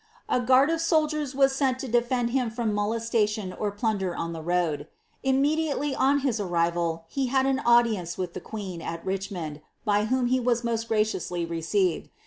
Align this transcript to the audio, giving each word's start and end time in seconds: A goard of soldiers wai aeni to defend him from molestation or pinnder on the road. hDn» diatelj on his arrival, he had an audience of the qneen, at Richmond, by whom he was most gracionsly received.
A 0.27 0.39
goard 0.39 0.71
of 0.71 0.81
soldiers 0.81 1.35
wai 1.35 1.45
aeni 1.45 1.77
to 1.77 1.87
defend 1.87 2.31
him 2.31 2.49
from 2.49 2.73
molestation 2.73 3.53
or 3.53 3.71
pinnder 3.71 4.15
on 4.17 4.33
the 4.33 4.41
road. 4.41 4.87
hDn» 5.23 5.43
diatelj 5.45 5.93
on 5.95 6.19
his 6.21 6.39
arrival, 6.39 7.05
he 7.07 7.27
had 7.27 7.45
an 7.45 7.59
audience 7.59 8.17
of 8.17 8.33
the 8.33 8.41
qneen, 8.41 8.81
at 8.83 9.05
Richmond, 9.05 9.61
by 9.85 10.05
whom 10.05 10.25
he 10.25 10.39
was 10.39 10.63
most 10.63 10.89
gracionsly 10.89 11.47
received. 11.47 12.09